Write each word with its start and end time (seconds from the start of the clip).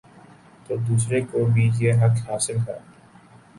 تو 0.67 0.75
دوسرے 0.87 1.21
کو 1.21 1.45
بھی 1.45 1.69
یہ 1.79 1.93
حق 1.93 2.29
حاصل 2.29 2.57
ہے۔ 2.67 2.79